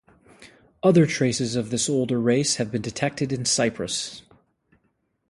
[0.81, 4.23] Other traces of this older race have been detected in Cyprus.